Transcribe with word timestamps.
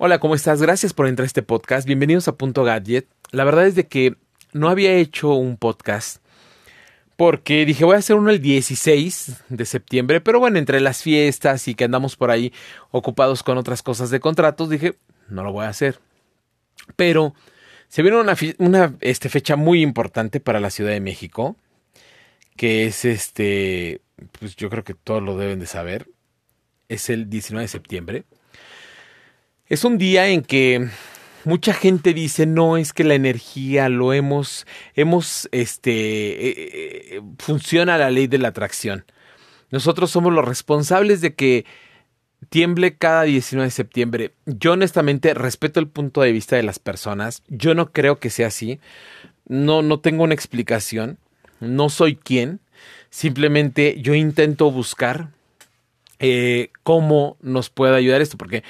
Hola, 0.00 0.20
¿cómo 0.20 0.36
estás? 0.36 0.62
Gracias 0.62 0.92
por 0.92 1.08
entrar 1.08 1.24
a 1.24 1.26
este 1.26 1.42
podcast. 1.42 1.84
Bienvenidos 1.84 2.28
a 2.28 2.36
Punto 2.36 2.62
Gadget. 2.62 3.08
La 3.32 3.42
verdad 3.42 3.66
es 3.66 3.74
de 3.74 3.88
que 3.88 4.14
no 4.52 4.68
había 4.68 4.92
hecho 4.92 5.34
un 5.34 5.56
podcast 5.56 6.22
porque 7.16 7.66
dije 7.66 7.84
voy 7.84 7.96
a 7.96 7.98
hacer 7.98 8.14
uno 8.14 8.30
el 8.30 8.40
16 8.40 9.42
de 9.48 9.64
septiembre, 9.64 10.20
pero 10.20 10.38
bueno, 10.38 10.60
entre 10.60 10.78
las 10.78 11.02
fiestas 11.02 11.66
y 11.66 11.74
que 11.74 11.82
andamos 11.82 12.14
por 12.14 12.30
ahí 12.30 12.52
ocupados 12.92 13.42
con 13.42 13.58
otras 13.58 13.82
cosas 13.82 14.10
de 14.10 14.20
contratos, 14.20 14.70
dije 14.70 14.94
no 15.28 15.42
lo 15.42 15.50
voy 15.50 15.64
a 15.64 15.70
hacer. 15.70 15.98
Pero 16.94 17.34
se 17.88 18.02
viene 18.02 18.20
una, 18.20 18.36
una 18.58 18.94
este, 19.00 19.28
fecha 19.28 19.56
muy 19.56 19.82
importante 19.82 20.38
para 20.38 20.60
la 20.60 20.70
Ciudad 20.70 20.92
de 20.92 21.00
México, 21.00 21.56
que 22.54 22.86
es 22.86 23.04
este, 23.04 24.00
pues 24.38 24.54
yo 24.54 24.70
creo 24.70 24.84
que 24.84 24.94
todos 24.94 25.24
lo 25.24 25.36
deben 25.36 25.58
de 25.58 25.66
saber, 25.66 26.08
es 26.88 27.10
el 27.10 27.28
19 27.28 27.64
de 27.64 27.68
septiembre. 27.68 28.24
Es 29.68 29.84
un 29.84 29.98
día 29.98 30.28
en 30.28 30.42
que 30.42 30.88
mucha 31.44 31.74
gente 31.74 32.14
dice, 32.14 32.46
no, 32.46 32.78
es 32.78 32.94
que 32.94 33.04
la 33.04 33.14
energía 33.14 33.90
lo 33.90 34.14
hemos, 34.14 34.66
hemos, 34.94 35.46
este, 35.52 35.90
eh, 35.92 36.54
eh, 37.16 37.20
funciona 37.38 37.98
la 37.98 38.10
ley 38.10 38.28
de 38.28 38.38
la 38.38 38.48
atracción. 38.48 39.04
Nosotros 39.70 40.10
somos 40.10 40.32
los 40.32 40.44
responsables 40.44 41.20
de 41.20 41.34
que 41.34 41.66
tiemble 42.48 42.96
cada 42.96 43.24
19 43.24 43.66
de 43.66 43.70
septiembre. 43.70 44.32
Yo 44.46 44.72
honestamente 44.72 45.34
respeto 45.34 45.80
el 45.80 45.88
punto 45.88 46.22
de 46.22 46.32
vista 46.32 46.56
de 46.56 46.62
las 46.62 46.78
personas. 46.78 47.42
Yo 47.48 47.74
no 47.74 47.92
creo 47.92 48.18
que 48.20 48.30
sea 48.30 48.46
así. 48.46 48.80
No, 49.46 49.82
no 49.82 50.00
tengo 50.00 50.24
una 50.24 50.32
explicación. 50.34 51.18
No 51.60 51.90
soy 51.90 52.16
quien. 52.16 52.60
Simplemente 53.10 54.00
yo 54.00 54.14
intento 54.14 54.70
buscar 54.70 55.28
eh, 56.20 56.70
cómo 56.82 57.36
nos 57.42 57.68
puede 57.68 57.94
ayudar 57.96 58.22
esto, 58.22 58.38
porque 58.38 58.64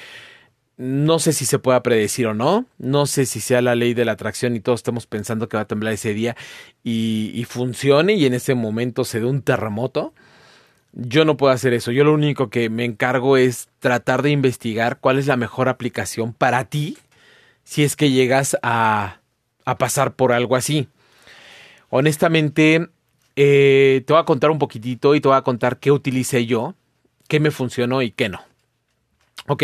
no 0.79 1.19
sé 1.19 1.33
si 1.33 1.45
se 1.45 1.59
pueda 1.59 1.83
predecir 1.83 2.25
o 2.27 2.33
no, 2.33 2.65
no 2.77 3.05
sé 3.05 3.25
si 3.25 3.41
sea 3.41 3.61
la 3.61 3.75
ley 3.75 3.93
de 3.93 4.05
la 4.05 4.13
atracción 4.13 4.55
y 4.55 4.61
todos 4.61 4.79
estamos 4.79 5.07
pensando 5.07 5.49
que 5.49 5.57
va 5.57 5.63
a 5.63 5.67
temblar 5.67 5.91
ese 5.91 6.13
día 6.13 6.37
y, 6.85 7.45
funcione 7.49 8.13
y 8.13 8.25
en 8.25 8.33
ese 8.33 8.55
momento 8.55 9.03
se 9.03 9.19
dé 9.19 9.25
un 9.25 9.41
terremoto. 9.41 10.13
Yo 10.93 11.25
no 11.25 11.35
puedo 11.35 11.51
hacer 11.51 11.73
eso, 11.73 11.91
yo 11.91 12.05
lo 12.05 12.13
único 12.13 12.49
que 12.49 12.69
me 12.69 12.85
encargo 12.85 13.35
es 13.35 13.67
tratar 13.79 14.21
de 14.21 14.31
investigar 14.31 14.99
cuál 15.01 15.19
es 15.19 15.27
la 15.27 15.35
mejor 15.35 15.67
aplicación 15.67 16.31
para 16.31 16.63
ti 16.63 16.97
si 17.65 17.83
es 17.83 17.97
que 17.97 18.09
llegas 18.09 18.57
a, 18.63 19.19
pasar 19.77 20.15
por 20.15 20.31
algo 20.31 20.55
así. 20.55 20.87
Honestamente, 21.89 22.87
eh, 23.35 24.01
te 24.07 24.13
voy 24.13 24.21
a 24.21 24.25
contar 24.25 24.49
un 24.49 24.59
poquitito 24.59 25.13
y 25.13 25.19
te 25.19 25.27
voy 25.27 25.37
a 25.37 25.41
contar 25.41 25.77
qué 25.77 25.91
utilicé 25.91 26.45
yo, 26.45 26.73
qué 27.27 27.41
me 27.41 27.51
funcionó 27.51 28.01
y 28.01 28.11
qué 28.11 28.29
no. 28.29 28.48
Ok, 29.49 29.63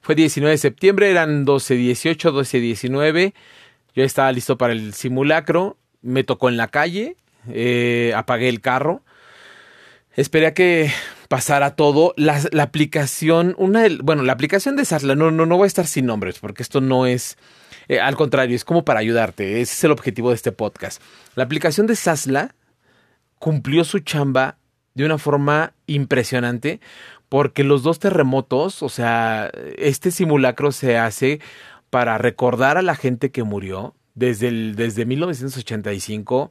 fue 0.00 0.14
19 0.14 0.52
de 0.52 0.56
septiembre, 0.56 1.10
eran 1.10 1.44
12.18, 1.44 2.32
12.19. 2.32 3.34
Yo 3.94 4.02
estaba 4.02 4.32
listo 4.32 4.56
para 4.56 4.72
el 4.72 4.94
simulacro. 4.94 5.76
Me 6.00 6.24
tocó 6.24 6.48
en 6.48 6.56
la 6.56 6.68
calle, 6.68 7.16
eh, 7.46 8.14
apagué 8.16 8.48
el 8.48 8.62
carro. 8.62 9.02
Esperé 10.16 10.46
a 10.46 10.54
que 10.54 10.90
pasara 11.28 11.76
todo. 11.76 12.14
La, 12.16 12.40
aplicación, 12.62 13.54
una 13.58 13.84
bueno, 14.02 14.22
la 14.22 14.32
aplicación 14.32 14.76
de 14.76 14.86
Sasla, 14.86 15.14
no, 15.14 15.30
no, 15.30 15.44
no 15.44 15.58
voy 15.58 15.66
a 15.66 15.66
estar 15.66 15.86
sin 15.86 16.06
nombres, 16.06 16.38
porque 16.38 16.62
esto 16.62 16.80
no 16.80 17.04
es. 17.04 17.36
Eh, 17.88 18.00
al 18.00 18.16
contrario, 18.16 18.56
es 18.56 18.64
como 18.64 18.82
para 18.82 19.00
ayudarte. 19.00 19.60
Ese 19.60 19.74
es 19.74 19.84
el 19.84 19.90
objetivo 19.90 20.30
de 20.30 20.36
este 20.36 20.52
podcast. 20.52 21.02
La 21.34 21.44
aplicación 21.44 21.86
de 21.86 21.96
Sasla 21.96 22.54
cumplió 23.38 23.84
su 23.84 23.98
chamba 23.98 24.56
de 24.94 25.04
una 25.04 25.18
forma 25.18 25.74
impresionante 25.86 26.80
porque 27.28 27.64
los 27.64 27.82
dos 27.82 27.98
terremotos, 27.98 28.82
o 28.82 28.88
sea, 28.88 29.50
este 29.76 30.10
simulacro 30.10 30.72
se 30.72 30.96
hace 30.96 31.40
para 31.90 32.18
recordar 32.18 32.78
a 32.78 32.82
la 32.82 32.94
gente 32.94 33.30
que 33.30 33.42
murió. 33.42 33.94
Desde, 34.14 34.48
el, 34.48 34.74
desde 34.74 35.06
1985, 35.06 36.50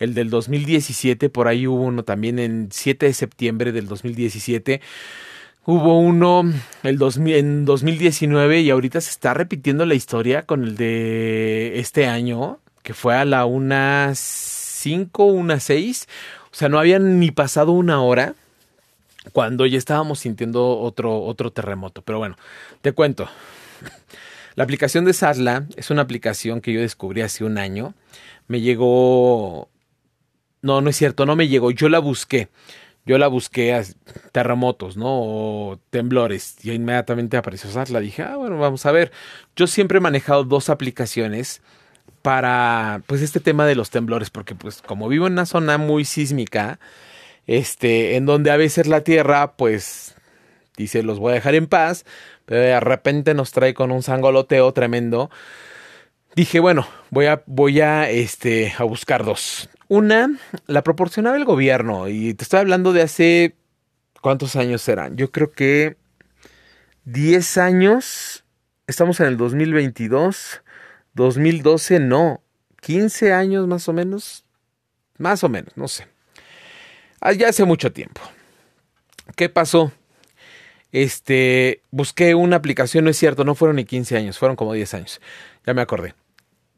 el 0.00 0.12
del 0.12 0.28
2017, 0.28 1.30
por 1.30 1.48
ahí 1.48 1.66
hubo 1.66 1.80
uno 1.80 2.02
también 2.02 2.38
en 2.38 2.68
7 2.70 3.06
de 3.06 3.14
septiembre 3.14 3.72
del 3.72 3.88
2017. 3.88 4.82
Hubo 5.64 5.98
uno 5.98 6.42
el 6.82 6.98
en 7.28 7.64
2019 7.64 8.60
y 8.60 8.68
ahorita 8.68 9.00
se 9.00 9.08
está 9.08 9.32
repitiendo 9.32 9.86
la 9.86 9.94
historia 9.94 10.42
con 10.42 10.62
el 10.62 10.76
de 10.76 11.80
este 11.80 12.06
año, 12.06 12.58
que 12.82 12.92
fue 12.92 13.14
a 13.14 13.24
la 13.24 13.46
1.5, 13.46 15.08
1.6. 15.10 16.06
O 16.52 16.54
sea, 16.54 16.68
no 16.68 16.78
habían 16.78 17.18
ni 17.18 17.30
pasado 17.30 17.72
una 17.72 18.02
hora 18.02 18.34
cuando 19.32 19.66
ya 19.66 19.78
estábamos 19.78 20.20
sintiendo 20.20 20.78
otro, 20.78 21.22
otro 21.22 21.52
terremoto. 21.52 22.02
Pero 22.02 22.18
bueno, 22.18 22.36
te 22.80 22.92
cuento. 22.92 23.28
La 24.54 24.64
aplicación 24.64 25.04
de 25.04 25.12
Sasla 25.12 25.66
es 25.76 25.90
una 25.90 26.02
aplicación 26.02 26.60
que 26.60 26.72
yo 26.72 26.80
descubrí 26.80 27.20
hace 27.20 27.44
un 27.44 27.58
año. 27.58 27.94
Me 28.48 28.60
llegó... 28.60 29.68
No, 30.62 30.80
no 30.80 30.90
es 30.90 30.96
cierto, 30.96 31.26
no 31.26 31.36
me 31.36 31.48
llegó. 31.48 31.70
Yo 31.70 31.88
la 31.88 31.98
busqué. 31.98 32.48
Yo 33.04 33.18
la 33.18 33.28
busqué 33.28 33.74
a 33.74 33.84
terremotos, 34.32 34.96
¿no? 34.96 35.06
O 35.08 35.78
temblores. 35.90 36.56
Y 36.64 36.72
inmediatamente 36.72 37.36
apareció 37.36 37.70
Sasla. 37.70 38.00
Dije, 38.00 38.22
ah, 38.22 38.36
bueno, 38.36 38.58
vamos 38.58 38.86
a 38.86 38.92
ver. 38.92 39.12
Yo 39.54 39.66
siempre 39.66 39.98
he 39.98 40.00
manejado 40.00 40.42
dos 40.42 40.70
aplicaciones 40.70 41.62
para, 42.22 43.02
pues, 43.06 43.22
este 43.22 43.38
tema 43.40 43.66
de 43.66 43.76
los 43.76 43.90
temblores. 43.90 44.30
Porque, 44.30 44.54
pues, 44.54 44.82
como 44.82 45.06
vivo 45.08 45.26
en 45.26 45.34
una 45.34 45.46
zona 45.46 45.78
muy 45.78 46.04
sísmica, 46.04 46.80
este, 47.46 48.16
en 48.16 48.26
donde 48.26 48.50
a 48.50 48.56
veces 48.56 48.86
la 48.86 49.02
Tierra, 49.02 49.56
pues, 49.56 50.14
dice, 50.76 51.02
los 51.02 51.18
voy 51.18 51.32
a 51.32 51.34
dejar 51.34 51.54
en 51.54 51.66
paz, 51.66 52.04
pero 52.44 52.60
de 52.60 52.80
repente 52.80 53.34
nos 53.34 53.52
trae 53.52 53.74
con 53.74 53.90
un 53.90 54.02
sangoloteo 54.02 54.72
tremendo. 54.72 55.30
Dije, 56.34 56.60
bueno, 56.60 56.86
voy 57.10 57.26
a, 57.26 57.42
voy 57.46 57.80
a, 57.80 58.10
este, 58.10 58.74
a 58.78 58.84
buscar 58.84 59.24
dos. 59.24 59.68
Una, 59.88 60.30
la 60.66 60.82
proporcionaba 60.82 61.36
el 61.36 61.44
gobierno, 61.44 62.08
y 62.08 62.34
te 62.34 62.44
estoy 62.44 62.60
hablando 62.60 62.92
de 62.92 63.02
hace, 63.02 63.54
¿cuántos 64.20 64.56
años 64.56 64.82
serán? 64.82 65.16
Yo 65.16 65.30
creo 65.30 65.52
que 65.52 65.96
10 67.04 67.58
años, 67.58 68.44
estamos 68.88 69.20
en 69.20 69.26
el 69.26 69.36
2022, 69.36 70.62
2012, 71.14 72.00
no, 72.00 72.42
15 72.82 73.32
años 73.32 73.66
más 73.68 73.88
o 73.88 73.92
menos, 73.92 74.44
más 75.16 75.44
o 75.44 75.48
menos, 75.48 75.76
no 75.76 75.86
sé. 75.86 76.15
Ah, 77.20 77.32
ya 77.32 77.48
hace 77.48 77.64
mucho 77.64 77.92
tiempo. 77.92 78.20
¿Qué 79.36 79.48
pasó? 79.48 79.92
Este, 80.92 81.82
busqué 81.90 82.34
una 82.34 82.56
aplicación, 82.56 83.04
no 83.04 83.10
es 83.10 83.18
cierto, 83.18 83.44
no 83.44 83.54
fueron 83.54 83.76
ni 83.76 83.84
15 83.84 84.16
años, 84.16 84.38
fueron 84.38 84.56
como 84.56 84.72
10 84.72 84.94
años. 84.94 85.20
Ya 85.66 85.74
me 85.74 85.82
acordé. 85.82 86.14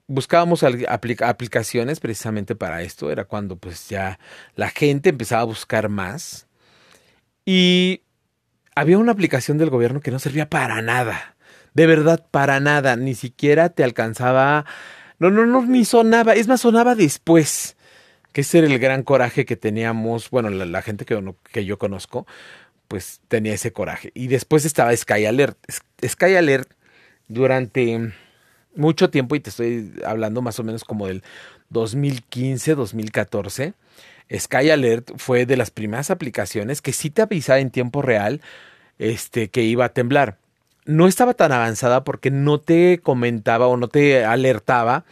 Buscábamos 0.06 0.62
aplicaciones 0.62 2.00
precisamente 2.00 2.56
para 2.56 2.82
esto, 2.82 3.10
era 3.10 3.26
cuando 3.26 3.56
pues 3.56 3.88
ya 3.88 4.18
la 4.56 4.70
gente 4.70 5.10
empezaba 5.10 5.42
a 5.42 5.44
buscar 5.44 5.88
más. 5.88 6.46
Y 7.44 8.02
había 8.74 8.98
una 8.98 9.12
aplicación 9.12 9.58
del 9.58 9.70
gobierno 9.70 10.00
que 10.00 10.10
no 10.10 10.18
servía 10.18 10.48
para 10.48 10.82
nada. 10.82 11.36
De 11.74 11.86
verdad, 11.86 12.26
para 12.30 12.60
nada. 12.60 12.96
Ni 12.96 13.14
siquiera 13.14 13.68
te 13.68 13.84
alcanzaba. 13.84 14.64
No, 15.18 15.30
no, 15.30 15.46
no, 15.46 15.64
ni 15.64 15.84
sonaba. 15.84 16.34
Es 16.34 16.48
más, 16.48 16.62
sonaba 16.62 16.94
después 16.94 17.76
que 18.32 18.42
ese 18.42 18.58
era 18.58 18.66
el 18.66 18.78
gran 18.78 19.02
coraje 19.02 19.44
que 19.44 19.56
teníamos, 19.56 20.30
bueno, 20.30 20.50
la, 20.50 20.82
gente 20.82 21.04
que, 21.04 21.34
que 21.52 21.64
yo 21.64 21.78
conozco, 21.78 22.26
pues 22.88 23.20
tenía 23.28 23.54
ese 23.54 23.72
coraje. 23.72 24.10
Y 24.14 24.28
después 24.28 24.64
estaba 24.64 24.96
Sky 24.96 25.26
Alert. 25.26 25.58
Sky 26.04 26.36
Alert 26.36 26.70
durante 27.28 28.12
mucho 28.74 29.10
tiempo, 29.10 29.34
y 29.34 29.40
te 29.40 29.50
estoy 29.50 29.92
hablando 30.04 30.42
más 30.42 30.58
o 30.58 30.64
menos 30.64 30.84
como 30.84 31.06
del 31.06 31.22
2015, 31.70 32.74
2014, 32.74 33.74
Sky 34.36 34.70
Alert 34.70 35.12
fue 35.16 35.46
de 35.46 35.56
las 35.56 35.70
primeras 35.70 36.10
aplicaciones 36.10 36.82
que 36.82 36.92
sí 36.92 37.10
te 37.10 37.22
avisaba 37.22 37.60
en 37.60 37.70
tiempo 37.70 38.02
real 38.02 38.40
este, 38.98 39.48
que 39.48 39.62
iba 39.62 39.86
a 39.86 39.88
temblar. 39.90 40.36
No 40.84 41.06
estaba 41.06 41.34
tan 41.34 41.52
avanzada 41.52 42.04
porque 42.04 42.30
no 42.30 42.60
te 42.60 43.00
comentaba 43.02 43.66
o 43.66 43.76
no 43.76 43.88
te 43.88 44.24
alertaba 44.24 45.04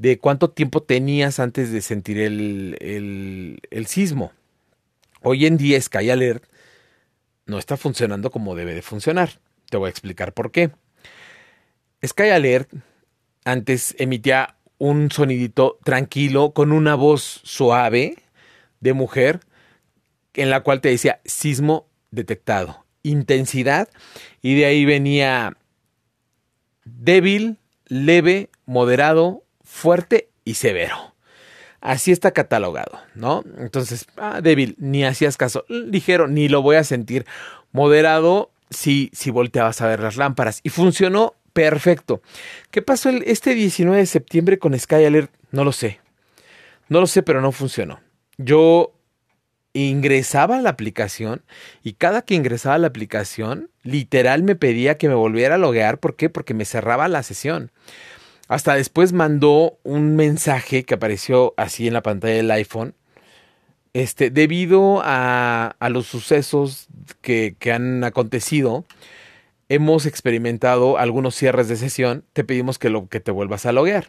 de 0.00 0.18
cuánto 0.18 0.48
tiempo 0.48 0.82
tenías 0.82 1.40
antes 1.40 1.70
de 1.72 1.82
sentir 1.82 2.18
el, 2.18 3.58
el, 3.70 3.86
sismo. 3.86 4.32
Hoy 5.20 5.44
en 5.44 5.58
día 5.58 5.78
Sky 5.78 6.08
Alert 6.08 6.42
no 7.44 7.58
está 7.58 7.76
funcionando 7.76 8.30
como 8.30 8.54
debe 8.54 8.72
de 8.72 8.80
funcionar. 8.80 9.40
Te 9.68 9.76
voy 9.76 9.88
a 9.88 9.90
explicar 9.90 10.32
por 10.32 10.52
qué. 10.52 10.70
Sky 12.02 12.30
Alert 12.30 12.72
antes 13.44 13.94
emitía 13.98 14.56
un 14.78 15.10
sonidito 15.10 15.78
tranquilo 15.84 16.52
con 16.54 16.72
una 16.72 16.94
voz 16.94 17.42
suave 17.44 18.16
de 18.80 18.94
mujer 18.94 19.40
en 20.32 20.48
la 20.48 20.62
cual 20.62 20.80
te 20.80 20.88
decía 20.88 21.20
sismo 21.26 21.90
detectado, 22.10 22.86
intensidad 23.02 23.90
y 24.40 24.54
de 24.54 24.64
ahí 24.64 24.86
venía 24.86 25.58
débil, 26.86 27.58
leve, 27.84 28.48
moderado, 28.64 29.44
fuerte 29.70 30.28
y 30.44 30.54
severo. 30.54 31.14
Así 31.80 32.12
está 32.12 32.32
catalogado, 32.32 33.00
¿no? 33.14 33.42
Entonces, 33.58 34.06
ah, 34.16 34.40
débil, 34.42 34.74
ni 34.78 35.04
hacías 35.04 35.38
caso. 35.38 35.64
Ligero, 35.68 36.28
ni 36.28 36.48
lo 36.48 36.60
voy 36.60 36.76
a 36.76 36.84
sentir. 36.84 37.24
Moderado, 37.72 38.50
si, 38.68 39.10
si 39.14 39.30
volteabas 39.30 39.80
a 39.80 39.86
ver 39.86 40.00
las 40.00 40.16
lámparas. 40.16 40.60
Y 40.62 40.68
funcionó 40.68 41.34
perfecto. 41.54 42.20
¿Qué 42.70 42.82
pasó 42.82 43.08
el, 43.08 43.22
este 43.26 43.54
19 43.54 43.96
de 43.96 44.06
septiembre 44.06 44.58
con 44.58 44.78
Sky 44.78 45.04
Alert? 45.06 45.32
No 45.52 45.64
lo 45.64 45.72
sé. 45.72 46.00
No 46.88 47.00
lo 47.00 47.06
sé, 47.06 47.22
pero 47.22 47.40
no 47.40 47.52
funcionó. 47.52 48.00
Yo 48.36 48.92
ingresaba 49.72 50.58
a 50.58 50.62
la 50.62 50.70
aplicación 50.70 51.42
y 51.82 51.92
cada 51.94 52.22
que 52.22 52.34
ingresaba 52.34 52.74
a 52.74 52.78
la 52.78 52.88
aplicación, 52.88 53.70
literal 53.84 54.42
me 54.42 54.56
pedía 54.56 54.98
que 54.98 55.08
me 55.08 55.14
volviera 55.14 55.54
a 55.54 55.58
loguear. 55.58 55.98
¿Por 55.98 56.16
qué? 56.16 56.28
Porque 56.28 56.52
me 56.52 56.64
cerraba 56.66 57.08
la 57.08 57.22
sesión. 57.22 57.70
Hasta 58.50 58.74
después 58.74 59.12
mandó 59.12 59.78
un 59.84 60.16
mensaje 60.16 60.82
que 60.82 60.94
apareció 60.94 61.54
así 61.56 61.86
en 61.86 61.92
la 61.92 62.02
pantalla 62.02 62.34
del 62.34 62.50
iPhone. 62.50 62.96
Este, 63.92 64.30
debido 64.30 65.00
a, 65.04 65.76
a 65.78 65.88
los 65.88 66.08
sucesos 66.08 66.88
que, 67.20 67.54
que 67.60 67.70
han 67.70 68.02
acontecido, 68.02 68.84
hemos 69.68 70.04
experimentado 70.04 70.98
algunos 70.98 71.36
cierres 71.36 71.68
de 71.68 71.76
sesión. 71.76 72.24
Te 72.32 72.42
pedimos 72.42 72.80
que, 72.80 72.90
lo, 72.90 73.08
que 73.08 73.20
te 73.20 73.30
vuelvas 73.30 73.66
a 73.66 73.72
loguear. 73.72 74.08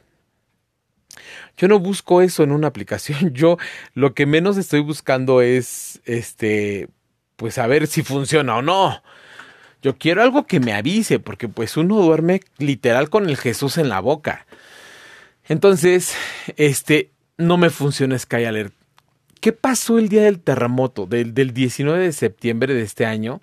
Yo 1.55 1.67
no 1.67 1.77
busco 1.77 2.23
eso 2.23 2.41
en 2.41 2.51
una 2.51 2.65
aplicación. 2.65 3.29
Yo 3.35 3.57
lo 3.93 4.15
que 4.15 4.25
menos 4.25 4.57
estoy 4.57 4.79
buscando 4.79 5.41
es 5.41 6.01
este 6.05 6.89
pues 7.35 7.53
saber 7.53 7.85
si 7.85 8.01
funciona 8.01 8.57
o 8.57 8.63
no. 8.63 9.03
Yo 9.81 9.97
quiero 9.97 10.21
algo 10.21 10.45
que 10.45 10.59
me 10.59 10.73
avise, 10.73 11.19
porque 11.19 11.47
pues 11.47 11.75
uno 11.77 11.99
duerme 12.01 12.41
literal 12.57 13.09
con 13.09 13.27
el 13.27 13.37
Jesús 13.37 13.77
en 13.77 13.89
la 13.89 13.99
boca. 13.99 14.45
Entonces, 15.47 16.13
este, 16.55 17.09
no 17.37 17.57
me 17.57 17.69
funciona 17.69 18.17
Sky 18.17 18.45
Alert. 18.45 18.73
¿Qué 19.39 19.53
pasó 19.53 19.97
el 19.97 20.07
día 20.07 20.23
del 20.23 20.39
terremoto, 20.39 21.07
del, 21.07 21.33
del 21.33 21.51
19 21.51 22.05
de 22.05 22.11
septiembre 22.11 22.75
de 22.75 22.83
este 22.83 23.05
año? 23.07 23.41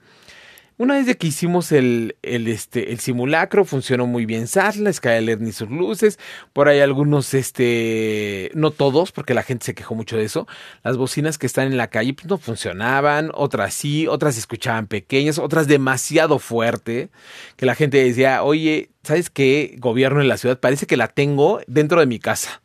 Una 0.81 0.95
vez 0.95 1.07
de 1.07 1.17
que 1.17 1.27
hicimos 1.27 1.73
el, 1.73 2.15
el, 2.23 2.47
este, 2.47 2.93
el 2.93 3.01
simulacro, 3.01 3.65
funcionó 3.65 4.07
muy 4.07 4.27
bien 4.27 4.47
Satla, 4.47 4.93
Skyler 4.93 5.41
ni 5.41 5.51
sus 5.51 5.69
luces. 5.69 6.21
Por 6.53 6.69
ahí 6.69 6.79
algunos, 6.79 7.35
este, 7.35 8.53
no 8.55 8.71
todos, 8.71 9.11
porque 9.11 9.35
la 9.35 9.43
gente 9.43 9.67
se 9.67 9.75
quejó 9.75 9.97
mucho 9.97 10.17
de 10.17 10.23
eso. 10.23 10.47
Las 10.85 10.97
bocinas 10.97 11.37
que 11.37 11.47
están 11.47 11.67
en 11.67 11.77
la 11.77 11.89
calle 11.89 12.15
pues, 12.15 12.29
no 12.29 12.39
funcionaban, 12.39 13.33
otras 13.35 13.75
sí, 13.75 14.07
otras 14.07 14.35
se 14.35 14.41
escuchaban 14.41 14.87
pequeñas, 14.87 15.41
otras 15.41 15.67
demasiado 15.67 16.39
fuerte. 16.39 17.11
Que 17.57 17.67
la 17.67 17.75
gente 17.75 18.05
decía, 18.05 18.45
oye, 18.45 18.91
¿sabes 19.03 19.31
qué? 19.31 19.75
Gobierno 19.81 20.21
en 20.21 20.29
la 20.29 20.37
ciudad, 20.37 20.61
parece 20.61 20.87
que 20.87 20.97
la 20.97 21.09
tengo 21.09 21.61
dentro 21.67 21.99
de 21.99 22.07
mi 22.07 22.21
casa. 22.21 22.63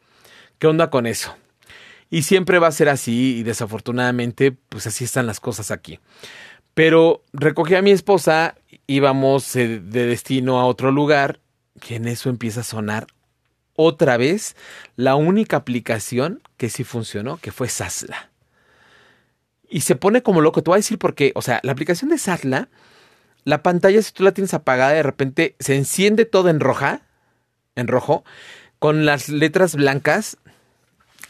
¿Qué 0.59 0.67
onda 0.67 0.91
con 0.91 1.07
eso? 1.07 1.35
Y 2.11 2.21
siempre 2.21 2.59
va 2.59 2.67
a 2.67 2.71
ser 2.71 2.89
así, 2.89 3.37
y 3.39 3.43
desafortunadamente, 3.43 4.51
pues 4.51 4.85
así 4.85 5.03
están 5.03 5.25
las 5.25 5.39
cosas 5.39 5.71
aquí. 5.71 5.99
Pero 6.73 7.23
recogí 7.33 7.75
a 7.75 7.81
mi 7.81 7.91
esposa, 7.91 8.55
íbamos 8.87 9.53
de 9.53 9.79
destino 9.79 10.59
a 10.59 10.65
otro 10.65 10.91
lugar, 10.91 11.39
y 11.87 11.95
en 11.95 12.07
eso 12.07 12.29
empieza 12.29 12.61
a 12.61 12.63
sonar 12.63 13.07
otra 13.75 14.17
vez 14.17 14.55
la 14.95 15.15
única 15.15 15.57
aplicación 15.57 16.41
que 16.57 16.69
sí 16.69 16.83
funcionó, 16.83 17.37
que 17.37 17.51
fue 17.51 17.69
Sasla. 17.69 18.29
Y 19.69 19.81
se 19.81 19.95
pone 19.95 20.21
como 20.21 20.41
loco. 20.41 20.61
Te 20.61 20.69
voy 20.69 20.75
a 20.75 20.77
decir 20.77 20.99
por 20.99 21.15
qué. 21.15 21.31
O 21.35 21.41
sea, 21.41 21.59
la 21.63 21.71
aplicación 21.71 22.11
de 22.11 22.19
Sasla, 22.19 22.69
la 23.43 23.63
pantalla, 23.63 24.01
si 24.01 24.13
tú 24.13 24.23
la 24.23 24.31
tienes 24.31 24.53
apagada, 24.53 24.91
de 24.91 25.03
repente 25.03 25.55
se 25.59 25.75
enciende 25.75 26.25
todo 26.25 26.49
en 26.49 26.59
roja, 26.59 27.01
en 27.75 27.87
rojo, 27.87 28.23
con 28.77 29.05
las 29.05 29.29
letras 29.29 29.75
blancas. 29.75 30.37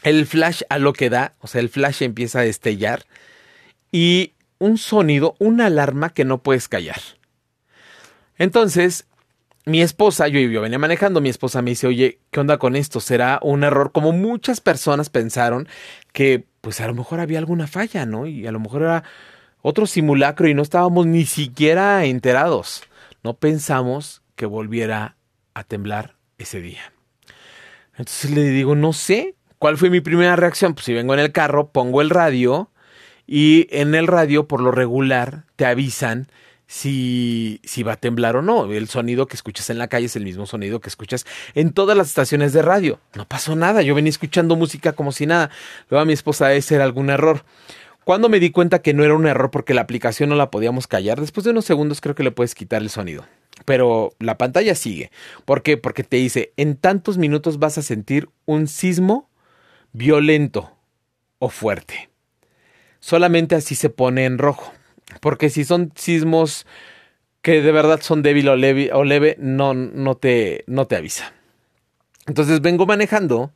El 0.02 0.26
flash 0.26 0.62
a 0.68 0.78
lo 0.78 0.92
que 0.92 1.08
da, 1.08 1.34
o 1.40 1.46
sea, 1.46 1.62
el 1.62 1.70
flash 1.70 2.02
empieza 2.02 2.40
a 2.40 2.42
destellar. 2.42 3.06
Y 3.90 4.33
un 4.64 4.78
sonido, 4.78 5.36
una 5.38 5.66
alarma 5.66 6.10
que 6.10 6.24
no 6.24 6.42
puedes 6.42 6.68
callar. 6.68 7.00
Entonces, 8.38 9.06
mi 9.66 9.82
esposa, 9.82 10.28
yo, 10.28 10.40
yo 10.40 10.60
venía 10.60 10.78
manejando, 10.78 11.20
mi 11.20 11.28
esposa 11.28 11.62
me 11.62 11.70
dice, 11.70 11.86
oye, 11.86 12.18
¿qué 12.30 12.40
onda 12.40 12.58
con 12.58 12.76
esto? 12.76 13.00
¿Será 13.00 13.38
un 13.42 13.62
error? 13.62 13.92
Como 13.92 14.12
muchas 14.12 14.60
personas 14.60 15.10
pensaron 15.10 15.68
que 16.12 16.44
pues 16.60 16.80
a 16.80 16.86
lo 16.86 16.94
mejor 16.94 17.20
había 17.20 17.38
alguna 17.38 17.66
falla, 17.66 18.06
¿no? 18.06 18.26
Y 18.26 18.46
a 18.46 18.52
lo 18.52 18.60
mejor 18.60 18.82
era 18.82 19.04
otro 19.60 19.86
simulacro 19.86 20.48
y 20.48 20.54
no 20.54 20.62
estábamos 20.62 21.06
ni 21.06 21.26
siquiera 21.26 22.04
enterados. 22.04 22.82
No 23.22 23.34
pensamos 23.34 24.22
que 24.34 24.46
volviera 24.46 25.16
a 25.52 25.64
temblar 25.64 26.16
ese 26.38 26.60
día. 26.60 26.92
Entonces 27.92 28.30
le 28.30 28.44
digo, 28.44 28.74
no 28.74 28.92
sé, 28.92 29.34
¿cuál 29.58 29.76
fue 29.76 29.90
mi 29.90 30.00
primera 30.00 30.36
reacción? 30.36 30.74
Pues 30.74 30.86
si 30.86 30.94
vengo 30.94 31.14
en 31.14 31.20
el 31.20 31.32
carro, 31.32 31.70
pongo 31.70 32.00
el 32.00 32.10
radio 32.10 32.70
y 33.26 33.66
en 33.70 33.94
el 33.94 34.06
radio, 34.06 34.46
por 34.46 34.60
lo 34.60 34.70
regular, 34.70 35.44
te 35.56 35.64
avisan 35.66 36.28
si, 36.66 37.60
si 37.64 37.82
va 37.82 37.92
a 37.92 37.96
temblar 37.96 38.36
o 38.36 38.42
no. 38.42 38.70
El 38.72 38.88
sonido 38.88 39.26
que 39.26 39.36
escuchas 39.36 39.70
en 39.70 39.78
la 39.78 39.88
calle 39.88 40.06
es 40.06 40.16
el 40.16 40.24
mismo 40.24 40.46
sonido 40.46 40.80
que 40.80 40.88
escuchas 40.88 41.26
en 41.54 41.72
todas 41.72 41.96
las 41.96 42.08
estaciones 42.08 42.52
de 42.52 42.62
radio. 42.62 43.00
No 43.14 43.26
pasó 43.26 43.56
nada. 43.56 43.82
Yo 43.82 43.94
venía 43.94 44.10
escuchando 44.10 44.56
música 44.56 44.92
como 44.92 45.12
si 45.12 45.26
nada. 45.26 45.50
Luego 45.88 46.02
a 46.02 46.06
mi 46.06 46.12
esposa 46.12 46.52
ese 46.52 46.74
era 46.74 46.84
algún 46.84 47.10
error. 47.10 47.44
Cuando 48.04 48.28
me 48.28 48.40
di 48.40 48.50
cuenta 48.50 48.82
que 48.82 48.92
no 48.92 49.02
era 49.02 49.14
un 49.14 49.26
error 49.26 49.50
porque 49.50 49.72
la 49.72 49.80
aplicación 49.80 50.28
no 50.28 50.34
la 50.34 50.50
podíamos 50.50 50.86
callar, 50.86 51.20
después 51.20 51.44
de 51.44 51.52
unos 51.52 51.64
segundos 51.64 52.02
creo 52.02 52.14
que 52.14 52.22
le 52.22 52.32
puedes 52.32 52.54
quitar 52.54 52.82
el 52.82 52.90
sonido. 52.90 53.24
Pero 53.64 54.12
la 54.18 54.36
pantalla 54.36 54.74
sigue. 54.74 55.10
¿Por 55.46 55.62
qué? 55.62 55.78
Porque 55.78 56.04
te 56.04 56.18
dice, 56.18 56.52
en 56.58 56.76
tantos 56.76 57.16
minutos 57.16 57.58
vas 57.58 57.78
a 57.78 57.82
sentir 57.82 58.28
un 58.44 58.66
sismo 58.66 59.30
violento 59.92 60.76
o 61.38 61.48
fuerte 61.48 62.10
solamente 63.04 63.54
así 63.54 63.74
se 63.74 63.90
pone 63.90 64.24
en 64.24 64.38
rojo. 64.38 64.72
Porque 65.20 65.50
si 65.50 65.66
son 65.66 65.92
sismos 65.94 66.66
que 67.42 67.60
de 67.60 67.70
verdad 67.70 68.00
son 68.00 68.22
débil 68.22 68.48
o 68.48 68.56
leve, 68.56 68.90
o 68.94 69.04
leve 69.04 69.36
no, 69.38 69.74
no, 69.74 70.16
te, 70.16 70.64
no 70.66 70.86
te 70.86 70.96
avisa. 70.96 71.34
Entonces 72.26 72.62
vengo 72.62 72.86
manejando 72.86 73.52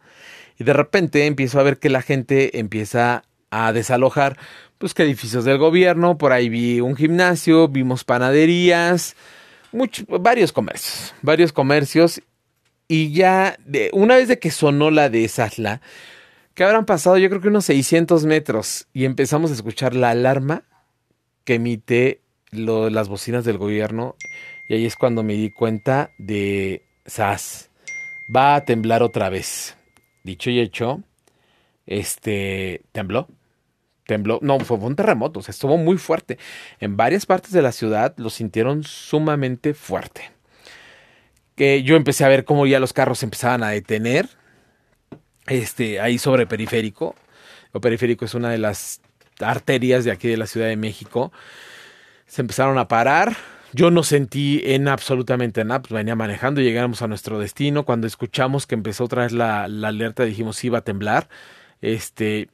y 0.58 0.64
de 0.64 0.74
repente 0.74 1.24
empiezo 1.24 1.58
a 1.58 1.62
ver 1.62 1.78
que 1.78 1.88
la 1.88 2.02
gente 2.02 2.58
empieza 2.58 3.24
a 3.50 3.72
desalojar, 3.72 4.36
pues 4.76 4.92
que 4.92 5.04
edificios 5.04 5.46
del 5.46 5.56
gobierno, 5.56 6.18
por 6.18 6.32
ahí 6.32 6.50
vi 6.50 6.80
un 6.80 6.94
gimnasio, 6.94 7.68
vimos 7.68 8.04
panaderías, 8.04 9.16
varios 10.20 10.52
comercios, 10.52 11.14
varios 11.22 11.54
comercios 11.54 12.20
y 12.86 13.12
ya 13.12 13.56
de, 13.64 13.88
una 13.94 14.16
vez 14.16 14.28
de 14.28 14.38
que 14.38 14.50
sonó 14.50 14.90
la 14.90 15.08
de 15.08 15.26
Sasla, 15.26 15.80
que 16.58 16.64
habrán 16.64 16.86
pasado 16.86 17.16
yo 17.18 17.28
creo 17.28 17.40
que 17.40 17.46
unos 17.46 17.66
600 17.66 18.24
metros 18.24 18.88
y 18.92 19.04
empezamos 19.04 19.52
a 19.52 19.54
escuchar 19.54 19.94
la 19.94 20.10
alarma 20.10 20.64
que 21.44 21.54
emite 21.54 22.24
las 22.50 23.08
bocinas 23.08 23.44
del 23.44 23.58
gobierno 23.58 24.16
y 24.68 24.74
ahí 24.74 24.84
es 24.84 24.96
cuando 24.96 25.22
me 25.22 25.34
di 25.34 25.52
cuenta 25.52 26.10
de 26.18 26.82
SAS. 27.06 27.70
Va 28.34 28.56
a 28.56 28.64
temblar 28.64 29.04
otra 29.04 29.30
vez. 29.30 29.76
Dicho 30.24 30.50
y 30.50 30.58
hecho, 30.58 31.04
este 31.86 32.82
tembló. 32.90 33.28
Tembló, 34.04 34.40
no, 34.42 34.58
fue 34.58 34.78
un 34.78 34.96
terremoto, 34.96 35.38
o 35.38 35.42
sea, 35.44 35.52
estuvo 35.52 35.76
muy 35.76 35.96
fuerte. 35.96 36.38
En 36.80 36.96
varias 36.96 37.24
partes 37.24 37.52
de 37.52 37.62
la 37.62 37.70
ciudad 37.70 38.14
lo 38.16 38.30
sintieron 38.30 38.82
sumamente 38.82 39.74
fuerte. 39.74 40.32
Que 41.54 41.84
yo 41.84 41.94
empecé 41.94 42.24
a 42.24 42.28
ver 42.28 42.44
cómo 42.44 42.66
ya 42.66 42.80
los 42.80 42.92
carros 42.92 43.22
empezaban 43.22 43.62
a 43.62 43.68
detener 43.68 44.28
este, 45.48 46.00
ahí 46.00 46.18
sobre 46.18 46.46
periférico. 46.46 47.14
El 47.74 47.80
periférico 47.80 48.24
es 48.24 48.34
una 48.34 48.50
de 48.50 48.58
las 48.58 49.00
arterias 49.40 50.04
de 50.04 50.10
aquí 50.10 50.28
de 50.28 50.36
la 50.36 50.46
Ciudad 50.46 50.68
de 50.68 50.76
México. 50.76 51.32
Se 52.26 52.40
empezaron 52.40 52.78
a 52.78 52.88
parar. 52.88 53.36
Yo 53.72 53.90
no 53.90 54.02
sentí 54.02 54.62
en 54.64 54.88
absolutamente 54.88 55.62
nada, 55.64 55.82
pues 55.82 55.92
venía 55.92 56.16
manejando 56.16 56.60
y 56.60 56.64
llegamos 56.64 57.02
a 57.02 57.08
nuestro 57.08 57.38
destino. 57.38 57.84
Cuando 57.84 58.06
escuchamos 58.06 58.66
que 58.66 58.74
empezó 58.74 59.04
otra 59.04 59.24
vez 59.24 59.32
la, 59.32 59.68
la 59.68 59.88
alerta, 59.88 60.24
dijimos 60.24 60.56
sí 60.56 60.68
iba 60.68 60.78
a 60.78 60.84
temblar. 60.84 61.28
Este, 61.82 62.48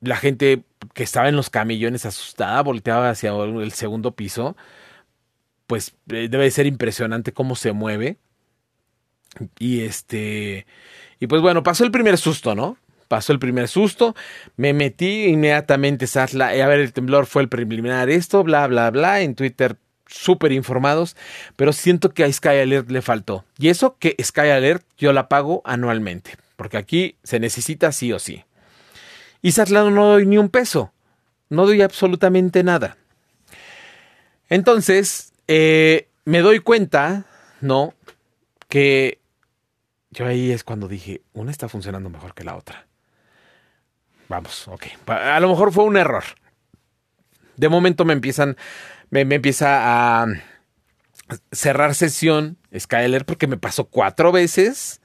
la 0.00 0.16
gente 0.16 0.64
que 0.94 1.02
estaba 1.02 1.28
en 1.28 1.36
los 1.36 1.50
camillones 1.50 2.06
asustada 2.06 2.62
volteaba 2.62 3.10
hacia 3.10 3.30
el 3.32 3.72
segundo 3.72 4.12
piso. 4.12 4.56
Pues 5.66 5.94
eh, 6.08 6.28
debe 6.30 6.50
ser 6.50 6.66
impresionante 6.66 7.32
cómo 7.32 7.56
se 7.56 7.72
mueve. 7.72 8.18
Y 9.58 9.82
este, 9.82 10.66
y 11.20 11.26
pues 11.26 11.42
bueno, 11.42 11.62
pasó 11.62 11.84
el 11.84 11.90
primer 11.90 12.18
susto, 12.18 12.54
¿no? 12.54 12.78
Pasó 13.06 13.32
el 13.32 13.38
primer 13.38 13.68
susto, 13.68 14.16
me 14.56 14.72
metí 14.72 15.24
inmediatamente, 15.24 16.06
a 16.16 16.66
ver, 16.66 16.80
el 16.80 16.92
temblor 16.92 17.26
fue 17.26 17.42
el 17.42 17.48
preliminar, 17.48 18.08
esto, 18.08 18.42
bla, 18.42 18.66
bla, 18.66 18.90
bla, 18.90 19.20
en 19.20 19.34
Twitter 19.34 19.76
súper 20.06 20.52
informados, 20.52 21.16
pero 21.56 21.72
siento 21.72 22.10
que 22.10 22.24
a 22.24 22.32
Sky 22.32 22.48
Alert 22.48 22.90
le 22.90 23.02
faltó. 23.02 23.44
Y 23.58 23.68
eso 23.68 23.96
que 23.98 24.16
Sky 24.22 24.50
Alert 24.50 24.84
yo 24.96 25.12
la 25.12 25.28
pago 25.28 25.60
anualmente, 25.64 26.36
porque 26.56 26.76
aquí 26.76 27.16
se 27.22 27.38
necesita 27.40 27.92
sí 27.92 28.12
o 28.12 28.18
sí. 28.18 28.44
Y 29.42 29.52
Satla 29.52 29.88
no 29.90 30.06
doy 30.06 30.26
ni 30.26 30.38
un 30.38 30.48
peso, 30.48 30.92
no 31.48 31.66
doy 31.66 31.82
absolutamente 31.82 32.62
nada. 32.62 32.96
Entonces, 34.48 35.32
eh, 35.48 36.08
me 36.24 36.40
doy 36.40 36.60
cuenta, 36.60 37.24
¿no? 37.60 37.94
Que 38.68 39.18
yo 40.10 40.26
ahí 40.26 40.50
es 40.50 40.64
cuando 40.64 40.88
dije, 40.88 41.22
una 41.32 41.50
está 41.50 41.68
funcionando 41.68 42.10
mejor 42.10 42.34
que 42.34 42.44
la 42.44 42.56
otra. 42.56 42.86
Vamos, 44.28 44.68
ok. 44.68 44.86
A 45.06 45.40
lo 45.40 45.48
mejor 45.48 45.72
fue 45.72 45.84
un 45.84 45.96
error. 45.96 46.24
De 47.56 47.68
momento 47.68 48.04
me 48.04 48.12
empiezan, 48.12 48.56
me, 49.10 49.22
empieza 49.22 50.22
a, 50.22 50.26
cerrar 51.52 51.94
sesión 51.94 52.56
Skyler 52.76 53.24
porque 53.24 53.46
me 53.46 53.56
pasó 53.56 53.86
cuatro 53.86 54.32
veces 54.32 55.00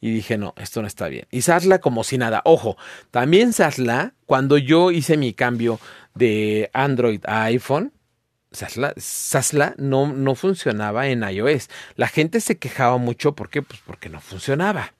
y 0.00 0.10
dije, 0.10 0.36
no, 0.36 0.54
esto 0.56 0.82
no 0.82 0.86
está 0.86 1.08
bien. 1.08 1.26
Y 1.30 1.42
Sasla 1.42 1.80
como 1.80 2.04
si 2.04 2.18
nada. 2.18 2.42
Ojo, 2.44 2.76
también 3.10 3.52
Sasla, 3.52 4.14
cuando 4.26 4.58
yo 4.58 4.90
hice 4.90 5.16
mi 5.16 5.32
cambio 5.32 5.80
de 6.14 6.70
Android 6.72 7.20
a 7.26 7.44
iPhone, 7.44 7.92
Sasla, 8.52 9.74
no, 9.76 10.12
no, 10.12 10.34
funcionaba 10.34 11.08
en 11.08 11.22
iOS. 11.22 11.68
La 11.96 12.08
gente 12.08 12.40
se 12.40 12.58
quejaba 12.58 12.96
mucho, 12.96 13.34
¿por 13.34 13.50
qué? 13.50 13.62
Pues 13.62 13.80
porque 13.84 14.08
no 14.08 14.20
funcionaba. 14.20 14.94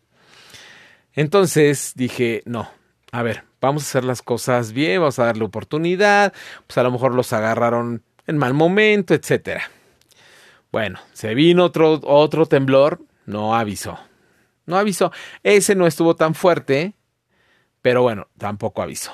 Entonces 1.14 1.92
dije, 1.94 2.42
no, 2.44 2.70
a 3.12 3.22
ver, 3.22 3.44
vamos 3.60 3.84
a 3.84 3.86
hacer 3.86 4.04
las 4.04 4.20
cosas 4.20 4.72
bien, 4.72 5.00
vamos 5.00 5.18
a 5.18 5.24
darle 5.24 5.44
oportunidad, 5.44 6.34
pues 6.66 6.76
a 6.76 6.82
lo 6.82 6.90
mejor 6.90 7.14
los 7.14 7.32
agarraron 7.32 8.02
en 8.26 8.36
mal 8.36 8.52
momento, 8.52 9.14
etcétera. 9.14 9.70
Bueno, 10.70 11.00
se 11.14 11.34
vino 11.34 11.64
otro, 11.64 12.00
otro 12.02 12.46
temblor, 12.46 13.00
no 13.24 13.54
avisó. 13.54 13.98
No 14.66 14.76
avisó. 14.76 15.12
Ese 15.42 15.74
no 15.74 15.86
estuvo 15.86 16.16
tan 16.16 16.34
fuerte, 16.34 16.94
pero 17.80 18.02
bueno, 18.02 18.28
tampoco 18.36 18.82
avisó. 18.82 19.12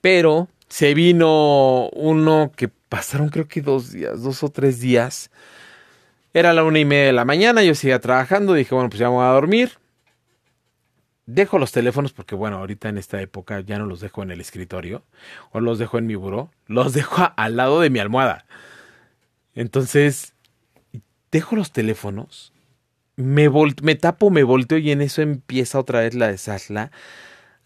Pero 0.00 0.48
se 0.68 0.94
vino 0.94 1.88
uno 1.90 2.52
que 2.54 2.68
pasaron 2.68 3.28
creo 3.28 3.48
que 3.48 3.62
dos 3.62 3.92
días, 3.92 4.22
dos 4.22 4.42
o 4.42 4.50
tres 4.50 4.80
días. 4.80 5.30
Era 6.34 6.52
la 6.52 6.64
una 6.64 6.78
y 6.78 6.84
media 6.84 7.06
de 7.06 7.12
la 7.12 7.24
mañana, 7.24 7.62
yo 7.62 7.74
seguía 7.74 8.00
trabajando, 8.00 8.54
dije, 8.54 8.74
bueno, 8.74 8.90
pues 8.90 9.00
ya 9.00 9.08
voy 9.08 9.24
a 9.24 9.28
dormir. 9.28 9.72
Dejo 11.26 11.58
los 11.58 11.72
teléfonos 11.72 12.12
porque, 12.12 12.34
bueno, 12.34 12.58
ahorita 12.58 12.88
en 12.88 12.96
esta 12.96 13.20
época 13.20 13.60
ya 13.60 13.78
no 13.78 13.86
los 13.86 14.00
dejo 14.00 14.22
en 14.22 14.30
el 14.30 14.40
escritorio 14.40 15.02
o 15.52 15.60
los 15.60 15.78
dejo 15.78 15.98
en 15.98 16.06
mi 16.06 16.14
buró, 16.14 16.50
los 16.66 16.92
dejo 16.94 17.32
al 17.36 17.56
lado 17.56 17.80
de 17.80 17.90
mi 17.90 17.98
almohada. 17.98 18.46
Entonces, 19.54 20.34
dejo 21.30 21.56
los 21.56 21.72
teléfonos, 21.72 22.52
me, 23.16 23.50
me 23.82 23.94
tapo, 23.96 24.30
me 24.30 24.42
volteo 24.42 24.78
y 24.78 24.90
en 24.90 25.02
eso 25.02 25.20
empieza 25.22 25.78
otra 25.78 26.00
vez 26.00 26.14
la 26.14 26.28
de 26.28 26.38
Sasla 26.38 26.92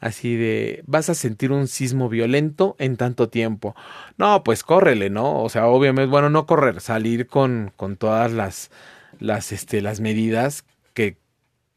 Así 0.02 0.34
de, 0.34 0.82
vas 0.88 1.08
a 1.10 1.14
sentir 1.14 1.52
un 1.52 1.68
sismo 1.68 2.08
violento 2.08 2.74
en 2.80 2.96
tanto 2.96 3.28
tiempo. 3.28 3.76
No, 4.18 4.42
pues 4.42 4.64
córrele, 4.64 5.10
¿no? 5.10 5.40
O 5.44 5.48
sea, 5.48 5.68
obviamente, 5.68 6.10
bueno, 6.10 6.28
no 6.28 6.44
correr, 6.44 6.80
salir 6.80 7.28
con, 7.28 7.72
con 7.76 7.96
todas 7.96 8.32
las, 8.32 8.72
las, 9.20 9.52
este, 9.52 9.80
las 9.80 10.00
medidas 10.00 10.64
que, 10.92 11.18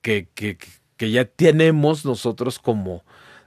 que, 0.01 0.27
que, 0.33 0.57
que 0.97 1.11
ya 1.11 1.25
tenemos 1.25 2.03
nosotros 2.03 2.57
como 2.57 3.03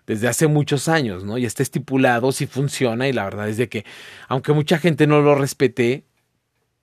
desde 0.07 0.29
hace 0.29 0.47
muchos 0.47 0.87
años, 0.87 1.25
¿no? 1.25 1.39
Y 1.39 1.45
está 1.45 1.65
estipulado, 1.65 2.31
si 2.31 2.47
funciona, 2.47 3.09
y 3.09 3.13
la 3.13 3.25
verdad 3.25 3.49
es 3.49 3.57
de 3.57 3.69
que, 3.69 3.85
aunque 4.29 4.53
mucha 4.53 4.79
gente 4.79 5.09
no 5.09 5.21
lo 5.23 5.35
respete, 5.35 6.05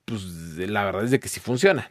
pues 0.04 0.22
la 0.58 0.84
verdad 0.84 1.06
es 1.06 1.12
de 1.12 1.22
que 1.22 1.30
sí 1.30 1.40
funciona. 1.40 1.90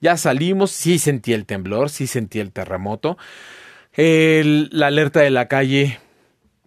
Ya 0.00 0.16
salimos, 0.16 0.70
sí 0.70 1.00
sentí 1.00 1.32
el 1.32 1.44
temblor, 1.44 1.90
sí 1.90 2.06
sentí 2.06 2.38
el 2.38 2.52
terremoto 2.52 3.18
la 3.94 4.86
alerta 4.86 5.20
de 5.20 5.30
la 5.30 5.48
calle 5.48 5.98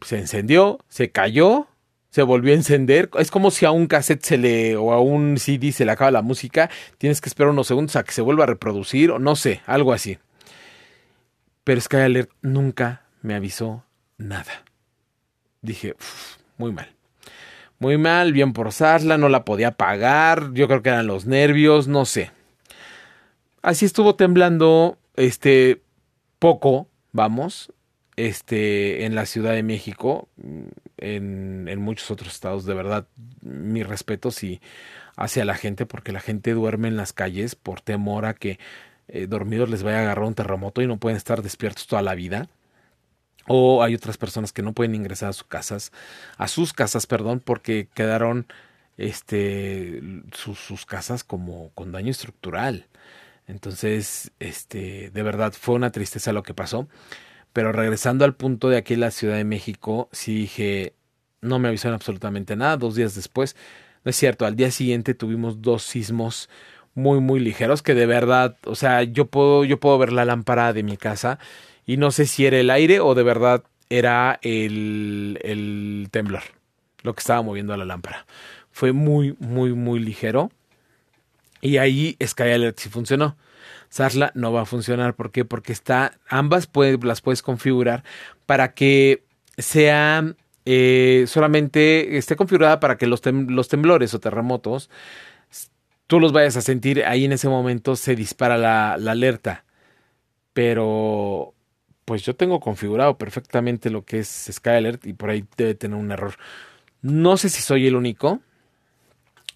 se 0.01 0.19
encendió, 0.19 0.79
se 0.89 1.11
cayó, 1.11 1.67
se 2.09 2.21
volvió 2.21 2.53
a 2.53 2.55
encender. 2.55 3.09
Es 3.17 3.31
como 3.31 3.51
si 3.51 3.65
a 3.65 3.71
un 3.71 3.87
cassette 3.87 4.23
se 4.23 4.37
le 4.37 4.77
o 4.77 4.93
a 4.93 5.01
un 5.01 5.37
CD 5.37 5.71
se 5.71 5.85
le 5.85 5.91
acaba 5.91 6.11
la 6.11 6.21
música, 6.21 6.69
tienes 6.97 7.21
que 7.21 7.29
esperar 7.29 7.51
unos 7.51 7.67
segundos 7.67 7.95
a 7.95 8.03
que 8.03 8.11
se 8.11 8.21
vuelva 8.21 8.43
a 8.43 8.47
reproducir 8.47 9.11
o 9.11 9.19
no 9.19 9.35
sé, 9.35 9.61
algo 9.65 9.93
así. 9.93 10.17
Pero 11.63 11.81
Sky 11.81 11.97
Alert 11.97 12.29
nunca 12.41 13.01
me 13.21 13.33
avisó 13.33 13.83
nada. 14.17 14.63
Dije, 15.61 15.95
muy 16.57 16.71
mal. 16.71 16.95
Muy 17.79 17.97
mal, 17.97 18.31
bien 18.31 18.53
por 18.53 18.71
Sasla, 18.71 19.17
no 19.17 19.27
la 19.27 19.43
podía 19.43 19.71
pagar, 19.71 20.53
yo 20.53 20.67
creo 20.67 20.81
que 20.81 20.89
eran 20.89 21.07
los 21.07 21.25
nervios, 21.25 21.87
no 21.87 22.05
sé. 22.05 22.31
Así 23.61 23.85
estuvo 23.85 24.15
temblando, 24.15 24.97
este, 25.15 25.81
poco, 26.39 26.87
vamos, 27.15 27.71
este, 28.17 29.05
en 29.05 29.15
la 29.15 29.25
Ciudad 29.25 29.53
de 29.53 29.63
México, 29.63 30.27
en, 30.97 31.67
en 31.69 31.81
muchos 31.81 32.11
otros 32.11 32.33
estados, 32.33 32.65
de 32.65 32.73
verdad, 32.73 33.07
mi 33.41 33.83
respeto 33.83 34.31
sí 34.31 34.61
hacia 35.15 35.45
la 35.45 35.55
gente, 35.55 35.85
porque 35.85 36.11
la 36.11 36.19
gente 36.19 36.53
duerme 36.53 36.89
en 36.89 36.97
las 36.97 37.13
calles 37.13 37.55
por 37.55 37.79
temor 37.79 38.25
a 38.25 38.33
que 38.33 38.59
eh, 39.07 39.27
dormidos 39.27 39.69
les 39.69 39.81
vaya 39.81 39.99
a 39.99 40.01
agarrar 40.01 40.25
un 40.25 40.35
terremoto 40.35 40.81
y 40.81 40.87
no 40.87 40.97
pueden 40.97 41.15
estar 41.15 41.41
despiertos 41.41 41.87
toda 41.87 42.01
la 42.01 42.15
vida. 42.15 42.49
O 43.47 43.81
hay 43.83 43.95
otras 43.95 44.17
personas 44.17 44.51
que 44.51 44.63
no 44.63 44.73
pueden 44.73 44.95
ingresar 44.95 45.29
a 45.29 45.33
sus 45.33 45.47
casas, 45.47 45.91
a 46.37 46.47
sus 46.49 46.73
casas, 46.73 47.07
perdón, 47.07 47.39
porque 47.39 47.87
quedaron 47.93 48.47
este 48.97 50.01
sus, 50.33 50.59
sus 50.59 50.85
casas 50.85 51.23
como 51.23 51.69
con 51.75 51.91
daño 51.93 52.11
estructural. 52.11 52.87
Entonces, 53.47 54.31
este, 54.39 55.11
de 55.11 55.23
verdad 55.23 55.53
fue 55.53 55.75
una 55.75 55.91
tristeza 55.91 56.33
lo 56.33 56.43
que 56.43 56.53
pasó. 56.53 56.87
Pero 57.53 57.71
regresando 57.71 58.25
al 58.25 58.35
punto 58.35 58.69
de 58.69 58.77
aquí 58.77 58.95
en 58.95 59.01
la 59.01 59.11
Ciudad 59.11 59.37
de 59.37 59.45
México, 59.45 60.09
sí 60.11 60.35
dije, 60.35 60.93
no 61.41 61.59
me 61.59 61.69
avisaron 61.69 61.95
absolutamente 61.95 62.55
nada. 62.55 62.77
Dos 62.77 62.95
días 62.95 63.15
después, 63.15 63.55
no 64.03 64.09
es 64.09 64.15
cierto, 64.17 64.45
al 64.45 64.55
día 64.55 64.71
siguiente 64.71 65.13
tuvimos 65.13 65.61
dos 65.61 65.83
sismos 65.83 66.49
muy, 66.95 67.19
muy 67.21 67.39
ligeros 67.39 67.81
que 67.81 67.93
de 67.93 68.05
verdad, 68.05 68.57
o 68.65 68.75
sea, 68.75 69.03
yo 69.03 69.25
puedo, 69.27 69.65
yo 69.65 69.79
puedo 69.79 69.97
ver 69.97 70.13
la 70.13 70.25
lámpara 70.25 70.73
de 70.73 70.83
mi 70.83 70.97
casa 70.97 71.39
y 71.85 71.97
no 71.97 72.11
sé 72.11 72.25
si 72.25 72.45
era 72.45 72.57
el 72.57 72.69
aire 72.69 72.99
o 72.99 73.15
de 73.15 73.23
verdad 73.23 73.63
era 73.89 74.39
el, 74.41 75.39
el 75.43 76.07
temblor 76.11 76.43
lo 77.05 77.13
que 77.13 77.19
estaba 77.19 77.41
moviendo 77.41 77.77
la 77.77 77.85
lámpara. 77.85 78.25
Fue 78.71 78.91
muy, 78.91 79.37
muy, 79.39 79.73
muy 79.73 79.99
ligero. 79.99 80.51
Y 81.65 81.77
ahí 81.77 82.15
Sky 82.23 82.43
Alert 82.43 82.77
sí 82.77 82.89
funcionó. 82.89 83.37
Sasla 83.89 84.31
no 84.35 84.53
va 84.53 84.61
a 84.61 84.65
funcionar. 84.65 85.15
¿Por 85.15 85.31
qué? 85.31 85.45
Porque 85.45 85.73
está, 85.73 86.19
ambas 86.27 86.69
las 87.01 87.21
puedes 87.21 87.41
configurar 87.41 88.03
para 88.45 88.73
que 88.73 89.23
sea 89.57 90.35
eh, 90.65 91.25
solamente 91.27 92.17
esté 92.17 92.35
configurada 92.35 92.79
para 92.79 92.97
que 92.97 93.07
los, 93.07 93.21
los 93.25 93.67
temblores 93.67 94.13
o 94.13 94.19
terremotos 94.19 94.89
tú 96.07 96.19
los 96.19 96.31
vayas 96.31 96.55
a 96.57 96.61
sentir 96.61 97.03
ahí 97.03 97.25
en 97.25 97.31
ese 97.31 97.49
momento 97.49 97.95
se 97.95 98.15
dispara 98.15 98.57
la, 98.57 98.97
la, 98.99 99.13
alerta. 99.13 99.65
Pero 100.53 101.55
pues 102.05 102.23
yo 102.23 102.35
tengo 102.35 102.59
configurado 102.59 103.17
perfectamente 103.17 103.89
lo 103.89 104.05
que 104.05 104.19
es 104.19 104.49
Sky 104.51 104.69
Alert 104.69 105.07
y 105.07 105.13
por 105.13 105.31
ahí 105.31 105.45
debe 105.57 105.73
tener 105.73 105.97
un 105.97 106.11
error. 106.11 106.35
No 107.01 107.37
sé 107.37 107.49
si 107.49 107.63
soy 107.63 107.87
el 107.87 107.95
único. 107.95 108.41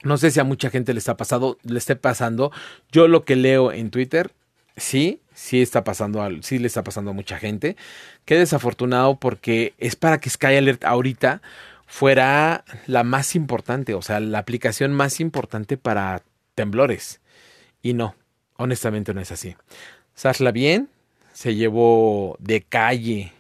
No 0.04 0.18
sé 0.18 0.32
si 0.32 0.40
a 0.40 0.44
mucha 0.44 0.70
gente 0.70 0.94
le 0.94 1.00
está 1.00 1.18
pasando, 1.18 1.58
le 1.64 1.78
esté 1.78 1.96
pasando. 1.96 2.52
Yo 2.92 3.08
lo 3.08 3.26
que 3.26 3.36
leo 3.36 3.72
en 3.72 3.92
Twitter, 3.92 4.32
sí, 4.78 5.22
sí 5.34 5.62
está 5.62 5.84
pasando, 5.84 6.26
sí 6.42 6.58
le 6.58 6.68
está 6.68 6.84
pasando 6.84 7.12
a 7.12 7.14
mucha 7.14 7.38
gente. 7.38 7.76
Qué 8.26 8.38
desafortunado 8.38 9.20
porque 9.20 9.74
es 9.78 9.96
para 9.96 10.20
que 10.20 10.30
Sky 10.30 10.56
Alert 10.56 10.86
ahorita 10.86 11.42
fuera 11.86 12.64
la 12.86 13.04
más 13.04 13.36
importante, 13.36 13.94
o 13.94 14.02
sea, 14.02 14.20
la 14.20 14.40
aplicación 14.40 14.94
más 14.94 15.20
importante 15.20 15.76
para 15.76 16.22
temblores. 16.56 17.20
Y 17.82 17.94
no, 17.94 18.16
honestamente 18.58 19.14
no 19.14 19.22
es 19.22 19.32
así. 19.32 19.56
Sasla 20.14 20.52
bien, 20.52 20.90
se 21.34 21.56
llevó 21.56 22.38
de 22.40 22.62
calle 22.62 23.34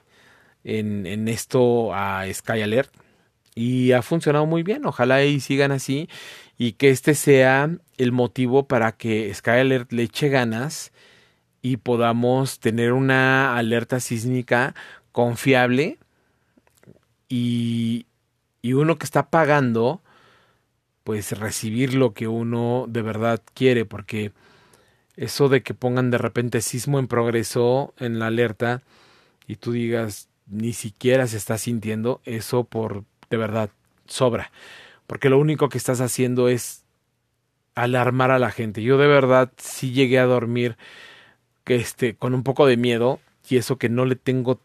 en, 0.63 1.05
en 1.05 1.27
esto 1.27 1.93
a 1.93 2.25
Sky 2.33 2.61
Alert 2.61 2.91
y 3.59 3.91
ha 3.91 4.01
funcionado 4.01 4.45
muy 4.45 4.63
bien. 4.63 4.85
Ojalá 4.85 5.21
y 5.25 5.41
sigan 5.41 5.73
así 5.73 6.07
y 6.57 6.73
que 6.73 6.91
este 6.91 7.13
sea 7.13 7.69
el 7.97 8.13
motivo 8.13 8.67
para 8.69 8.93
que 8.93 9.33
Skyler 9.33 9.85
le 9.89 10.03
eche 10.03 10.29
ganas 10.29 10.93
y 11.61 11.75
podamos 11.75 12.59
tener 12.59 12.93
una 12.93 13.57
alerta 13.57 13.99
sísmica 13.99 14.75
confiable 15.11 15.97
y, 17.27 18.05
y 18.61 18.73
uno 18.73 18.97
que 18.97 19.03
está 19.03 19.29
pagando 19.29 20.01
pues 21.03 21.37
recibir 21.37 21.95
lo 21.95 22.13
que 22.13 22.29
uno 22.29 22.85
de 22.87 23.01
verdad 23.01 23.41
quiere 23.53 23.83
porque 23.83 24.31
eso 25.17 25.49
de 25.49 25.63
que 25.63 25.73
pongan 25.73 26.11
de 26.11 26.17
repente 26.17 26.61
sismo 26.61 26.97
en 26.97 27.09
progreso 27.09 27.93
en 27.97 28.19
la 28.19 28.27
alerta 28.27 28.83
y 29.47 29.57
tú 29.57 29.73
digas 29.73 30.29
ni 30.47 30.71
siquiera 30.71 31.27
se 31.27 31.35
está 31.35 31.57
sintiendo 31.57 32.21
eso 32.23 32.63
por 32.63 33.03
de 33.29 33.37
verdad 33.37 33.69
sobra 34.05 34.51
porque 35.09 35.29
lo 35.29 35.39
único 35.39 35.69
que 35.69 35.79
estás 35.79 36.01
haciendo 36.01 36.49
es 36.49 36.83
alarmar 37.73 38.29
a 38.29 38.37
la 38.37 38.51
gente. 38.51 38.83
Yo 38.83 38.99
de 38.99 39.07
verdad 39.07 39.51
sí 39.57 39.91
llegué 39.91 40.19
a 40.19 40.25
dormir 40.25 40.77
que 41.63 41.77
este, 41.77 42.15
con 42.15 42.35
un 42.35 42.43
poco 42.43 42.67
de 42.67 42.77
miedo 42.77 43.19
y 43.49 43.57
eso 43.57 43.79
que 43.79 43.89
no 43.89 44.05
le 44.05 44.15
tengo 44.15 44.61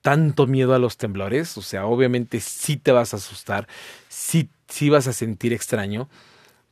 tanto 0.00 0.46
miedo 0.46 0.74
a 0.74 0.78
los 0.78 0.96
temblores, 0.96 1.58
o 1.58 1.62
sea, 1.62 1.84
obviamente 1.84 2.40
sí 2.40 2.78
te 2.78 2.90
vas 2.90 3.12
a 3.12 3.18
asustar, 3.18 3.68
sí, 4.08 4.48
sí 4.66 4.88
vas 4.88 5.08
a 5.08 5.12
sentir 5.12 5.52
extraño, 5.52 6.08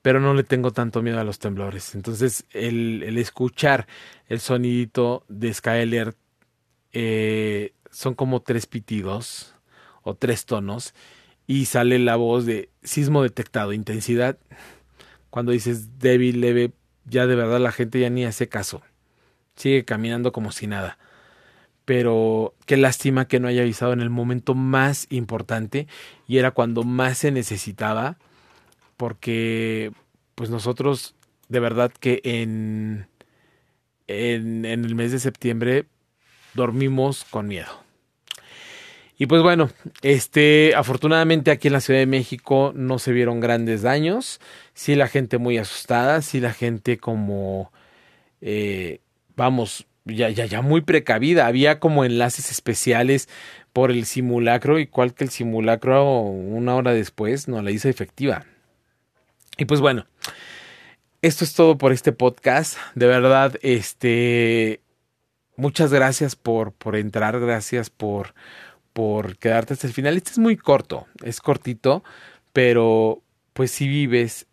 pero 0.00 0.18
no 0.18 0.32
le 0.32 0.42
tengo 0.42 0.70
tanto 0.70 1.02
miedo 1.02 1.20
a 1.20 1.24
los 1.24 1.38
temblores. 1.38 1.94
Entonces, 1.94 2.46
el, 2.52 3.18
escuchar 3.18 3.86
el 4.28 4.40
sonidito 4.40 5.24
de 5.28 5.52
Skyler 5.52 6.14
eh, 6.94 7.74
son 7.90 8.14
como 8.14 8.40
tres 8.40 8.64
pitidos 8.64 9.54
o 10.00 10.14
tres 10.14 10.46
tonos 10.46 10.94
y 11.50 11.64
sale 11.64 11.98
la 11.98 12.14
voz 12.14 12.46
de 12.46 12.68
sismo 12.84 13.24
detectado, 13.24 13.72
intensidad 13.72 14.38
cuando 15.30 15.50
dices 15.50 15.98
débil, 15.98 16.40
leve, 16.40 16.70
ya 17.06 17.26
de 17.26 17.34
verdad 17.34 17.58
la 17.58 17.72
gente 17.72 17.98
ya 17.98 18.08
ni 18.08 18.24
hace 18.24 18.48
caso. 18.48 18.82
Sigue 19.56 19.84
caminando 19.84 20.30
como 20.30 20.52
si 20.52 20.68
nada. 20.68 20.96
Pero 21.84 22.54
qué 22.66 22.76
lástima 22.76 23.24
que 23.26 23.40
no 23.40 23.48
haya 23.48 23.62
avisado 23.62 23.92
en 23.92 24.00
el 24.00 24.10
momento 24.10 24.54
más 24.54 25.08
importante 25.10 25.88
y 26.28 26.38
era 26.38 26.52
cuando 26.52 26.84
más 26.84 27.18
se 27.18 27.32
necesitaba 27.32 28.16
porque 28.96 29.90
pues 30.36 30.50
nosotros 30.50 31.16
de 31.48 31.58
verdad 31.58 31.90
que 31.90 32.20
en, 32.22 33.08
en, 34.06 34.64
en 34.64 34.84
el 34.84 34.94
mes 34.94 35.10
de 35.10 35.18
septiembre 35.18 35.86
dormimos 36.54 37.24
con 37.24 37.48
miedo. 37.48 37.89
Y 39.20 39.26
pues 39.26 39.42
bueno, 39.42 39.68
este, 40.00 40.72
afortunadamente 40.74 41.50
aquí 41.50 41.68
en 41.68 41.74
la 41.74 41.82
Ciudad 41.82 42.00
de 42.00 42.06
México 42.06 42.72
no 42.74 42.98
se 42.98 43.12
vieron 43.12 43.38
grandes 43.38 43.82
daños. 43.82 44.40
Sí, 44.72 44.94
la 44.94 45.08
gente 45.08 45.36
muy 45.36 45.58
asustada, 45.58 46.22
sí, 46.22 46.40
la 46.40 46.54
gente 46.54 46.96
como, 46.96 47.70
eh, 48.40 49.00
vamos, 49.36 49.86
ya, 50.06 50.30
ya, 50.30 50.46
ya 50.46 50.62
muy 50.62 50.80
precavida. 50.80 51.46
Había 51.46 51.80
como 51.80 52.06
enlaces 52.06 52.50
especiales 52.50 53.28
por 53.74 53.90
el 53.90 54.06
simulacro, 54.06 54.78
igual 54.78 55.12
que 55.12 55.24
el 55.24 55.30
simulacro 55.30 56.22
una 56.22 56.74
hora 56.74 56.94
después 56.94 57.46
no 57.46 57.60
la 57.60 57.72
hizo 57.72 57.90
efectiva. 57.90 58.46
Y 59.58 59.66
pues 59.66 59.82
bueno, 59.82 60.06
esto 61.20 61.44
es 61.44 61.52
todo 61.52 61.76
por 61.76 61.92
este 61.92 62.12
podcast. 62.12 62.78
De 62.94 63.06
verdad, 63.06 63.58
este, 63.60 64.80
muchas 65.56 65.92
gracias 65.92 66.36
por, 66.36 66.72
por 66.72 66.96
entrar, 66.96 67.38
gracias 67.38 67.90
por 67.90 68.32
por 68.92 69.36
quedarte 69.38 69.74
hasta 69.74 69.86
el 69.86 69.92
final. 69.92 70.16
Este 70.16 70.30
es 70.30 70.38
muy 70.38 70.56
corto, 70.56 71.06
es 71.24 71.40
cortito, 71.40 72.02
pero 72.52 73.22
pues 73.52 73.70
si 73.70 73.88
vives 73.88 74.46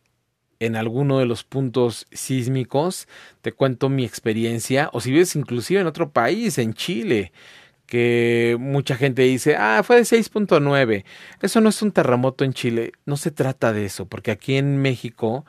en 0.60 0.76
alguno 0.76 1.20
de 1.20 1.26
los 1.26 1.44
puntos 1.44 2.08
sísmicos, 2.12 3.08
te 3.42 3.52
cuento 3.52 3.90
mi 3.90 4.06
experiencia, 4.06 4.90
o 4.94 5.02
si 5.02 5.12
vives 5.12 5.36
inclusive 5.36 5.82
en 5.82 5.88
otro 5.88 6.12
país, 6.12 6.58
en 6.58 6.74
Chile, 6.74 7.32
que 7.86 8.58
mucha 8.60 8.96
gente 8.96 9.22
dice, 9.22 9.56
ah, 9.56 9.82
fue 9.84 9.98
de 9.98 10.02
6.9, 10.04 11.06
eso 11.42 11.62
no 11.62 11.70
es 11.70 11.82
un 11.82 11.92
terremoto 11.92 12.44
en 12.44 12.54
Chile, 12.54 12.92
no 13.06 13.18
se 13.18 13.32
trata 13.32 13.72
de 13.72 13.86
eso, 13.86 14.08
porque 14.08 14.32
aquí 14.32 14.56
en 14.58 14.78
México, 14.82 15.46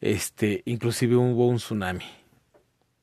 este, 0.00 0.62
inclusive 0.64 1.16
hubo 1.16 1.46
un 1.46 1.56
tsunami 1.56 2.19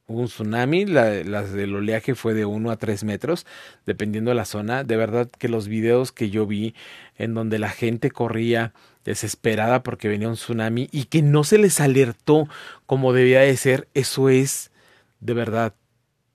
un 0.08 0.28
tsunami, 0.28 0.86
la, 0.86 1.24
las 1.24 1.52
del 1.52 1.76
oleaje 1.76 2.16
fue 2.16 2.34
de 2.34 2.46
1 2.46 2.72
a 2.72 2.78
3 2.78 3.04
metros, 3.04 3.46
dependiendo 3.86 4.32
de 4.32 4.36
la 4.36 4.46
zona. 4.46 4.84
De 4.84 4.96
verdad 4.96 5.30
que 5.30 5.50
los 5.50 5.68
videos 5.68 6.12
que 6.12 6.30
yo 6.30 6.48
vi 6.48 6.74
en 7.18 7.34
donde 7.34 7.60
la 7.60 7.70
gente 7.70 8.10
corría 8.10 8.74
desesperada 9.04 9.84
porque 9.84 10.08
venía 10.08 10.30
un 10.30 10.36
tsunami 10.36 10.90
y 10.92 11.06
que 11.06 11.22
no 11.22 11.44
se 11.44 11.58
les 11.58 11.80
alertó 11.80 12.48
como 12.86 13.14
debía 13.14 13.42
de 13.42 13.56
ser, 13.58 13.88
eso 13.94 14.30
es 14.30 14.72
de 15.20 15.34
verdad 15.34 15.74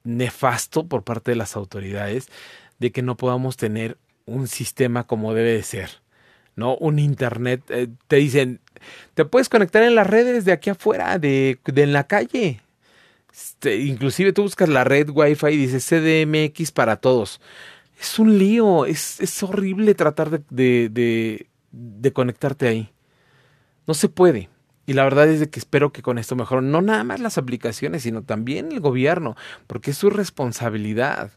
nefasto 0.05 0.87
por 0.87 1.03
parte 1.03 1.31
de 1.31 1.37
las 1.37 1.57
autoridades 1.57 2.29
de 2.79 2.93
que 2.93 3.03
no 3.03 3.17
podamos 3.17 3.57
tener 3.57 3.97
un 4.27 4.49
sistema 4.49 5.05
como 5.05 5.35
debe 5.35 5.53
de 5.53 5.63
ser. 5.63 6.03
¿no? 6.57 6.77
Un 6.77 6.99
internet, 6.99 7.63
eh, 7.71 7.89
te 8.09 8.17
dicen, 8.17 8.61
te 9.15 9.25
puedes 9.25 9.49
conectar 9.49 9.83
en 9.83 9.95
las 9.95 10.07
redes 10.07 10.45
de 10.45 10.53
aquí 10.53 10.71
afuera, 10.71 11.19
de, 11.19 11.59
de 11.65 11.83
en 11.83 11.93
la 11.93 12.07
calle, 12.07 12.61
este, 13.33 13.77
inclusive 13.77 14.33
tú 14.33 14.43
buscas 14.43 14.69
la 14.69 14.85
red 14.85 15.09
Wi-Fi 15.09 15.49
y 15.49 15.67
dice 15.67 15.81
CDMX 15.81 16.71
para 16.71 16.97
todos. 16.97 17.41
Es 17.99 18.19
un 18.19 18.39
lío, 18.39 18.85
es, 18.85 19.21
es 19.21 19.43
horrible 19.43 19.95
tratar 19.95 20.31
de, 20.31 20.43
de, 20.51 20.89
de, 20.91 21.47
de, 21.71 22.13
conectarte 22.13 22.69
ahí. 22.69 22.93
No 23.87 23.95
se 23.95 24.09
puede. 24.09 24.51
Y 24.87 24.95
la 24.95 25.05
verdad 25.05 25.29
es 25.29 25.47
que 25.49 25.61
espero 25.61 25.93
que 25.93 26.03
con 26.03 26.19
esto 26.19 26.35
mejoren 26.37 26.71
no 26.71 26.83
nada 26.83 27.05
más 27.05 27.21
las 27.21 27.39
aplicaciones, 27.39 28.03
sino 28.03 28.23
también 28.23 28.73
el 28.73 28.81
gobierno, 28.81 29.37
porque 29.67 29.93
es 29.93 29.97
su 29.97 30.11
responsabilidad. 30.11 31.31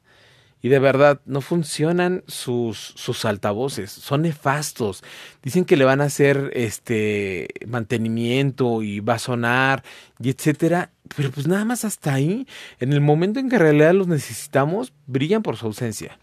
Y 0.65 0.69
de 0.69 0.79
verdad, 0.79 1.21
no 1.27 1.41
funcionan 1.41 2.23
sus, 2.25 2.79
sus 2.95 3.23
altavoces, 3.25 3.91
son 3.91 4.23
nefastos. 4.23 5.03
Dicen 5.43 5.63
que 5.63 5.77
le 5.77 5.85
van 5.85 6.01
a 6.01 6.05
hacer 6.05 6.49
este 6.55 7.49
mantenimiento 7.67 8.81
y 8.81 8.99
va 8.99 9.13
a 9.13 9.19
sonar 9.19 9.83
y 10.19 10.31
etcétera. 10.31 10.89
Pero 11.15 11.29
pues 11.29 11.45
nada 11.45 11.65
más 11.65 11.85
hasta 11.85 12.15
ahí. 12.15 12.47
En 12.79 12.93
el 12.93 12.99
momento 12.99 13.39
en 13.39 13.47
que 13.47 13.57
en 13.57 13.61
realidad 13.61 13.93
los 13.93 14.07
necesitamos, 14.07 14.91
brillan 15.05 15.43
por 15.43 15.55
su 15.55 15.67
ausencia. 15.67 16.17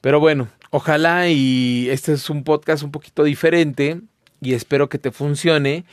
Pero 0.00 0.18
bueno, 0.18 0.48
ojalá 0.70 1.28
y 1.28 1.86
este 1.88 2.14
es 2.14 2.30
un 2.30 2.42
podcast 2.42 2.82
un 2.82 2.90
poquito 2.90 3.22
diferente 3.22 4.00
y 4.40 4.54
espero 4.54 4.88
que 4.88 4.98
te 4.98 5.12
funcione. 5.12 5.84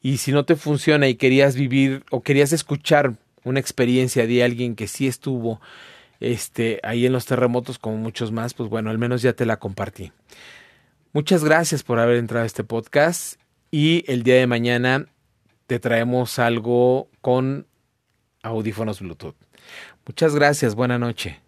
Y 0.00 0.18
si 0.18 0.30
no 0.30 0.44
te 0.44 0.54
funciona 0.54 1.08
y 1.08 1.16
querías 1.16 1.56
vivir 1.56 2.04
o 2.12 2.22
querías 2.22 2.52
escuchar 2.52 3.14
una 3.42 3.58
experiencia 3.58 4.28
de 4.28 4.44
alguien 4.44 4.76
que 4.76 4.86
sí 4.86 5.08
estuvo 5.08 5.60
este, 6.32 6.80
ahí 6.82 7.06
en 7.06 7.12
los 7.12 7.26
terremotos 7.26 7.78
como 7.78 7.96
muchos 7.96 8.32
más, 8.32 8.54
pues 8.54 8.68
bueno, 8.68 8.90
al 8.90 8.98
menos 8.98 9.22
ya 9.22 9.32
te 9.34 9.46
la 9.46 9.58
compartí. 9.58 10.12
Muchas 11.12 11.44
gracias 11.44 11.82
por 11.82 11.98
haber 11.98 12.16
entrado 12.16 12.42
a 12.42 12.46
este 12.46 12.64
podcast 12.64 13.40
y 13.70 14.04
el 14.08 14.22
día 14.22 14.36
de 14.36 14.46
mañana 14.46 15.06
te 15.66 15.78
traemos 15.78 16.38
algo 16.38 17.08
con 17.20 17.66
audífonos 18.42 19.00
Bluetooth. 19.00 19.36
Muchas 20.06 20.34
gracias, 20.34 20.74
buena 20.74 20.98
noche. 20.98 21.43